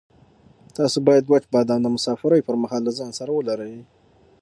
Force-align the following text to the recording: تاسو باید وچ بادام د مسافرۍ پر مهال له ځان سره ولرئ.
تاسو 0.77 0.97
باید 1.07 1.23
وچ 1.27 1.43
بادام 1.53 1.79
د 1.83 1.87
مسافرۍ 1.95 2.41
پر 2.47 2.55
مهال 2.63 2.81
له 2.85 2.91
ځان 2.97 3.11
سره 3.19 3.31
ولرئ. 3.35 3.75